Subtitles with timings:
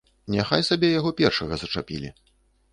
[0.35, 2.13] Няхай сабе яго першага зачапілі.